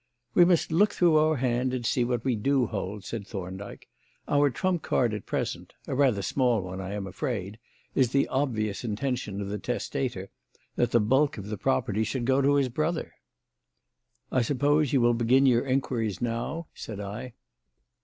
"We 0.33 0.45
must 0.45 0.71
look 0.71 0.93
through 0.93 1.15
our 1.17 1.35
hand 1.35 1.75
and 1.75 1.85
see 1.85 2.03
what 2.03 2.23
we 2.25 2.35
do 2.35 2.65
hold," 2.65 3.03
said 3.05 3.27
Thorndyke. 3.27 3.87
"Our 4.27 4.49
trump 4.49 4.81
card 4.81 5.13
at 5.13 5.27
present 5.27 5.73
a 5.85 5.93
rather 5.93 6.23
small 6.23 6.63
one, 6.63 6.81
I 6.81 6.93
am 6.93 7.05
afraid 7.05 7.59
is 7.93 8.11
the 8.11 8.27
obvious 8.29 8.83
intention 8.83 9.39
of 9.41 9.49
the 9.49 9.59
testator 9.59 10.31
that 10.75 10.89
the 10.89 10.99
bulk 10.99 11.37
of 11.37 11.49
the 11.49 11.55
property 11.59 12.03
should 12.03 12.25
go 12.25 12.41
to 12.41 12.55
his 12.55 12.69
brother." 12.69 13.13
"I 14.31 14.41
suppose 14.41 14.91
you 14.91 15.01
will 15.01 15.13
begin 15.13 15.45
your 15.45 15.67
inquiries 15.67 16.19
now," 16.19 16.65
said 16.73 16.99
I. 16.99 17.35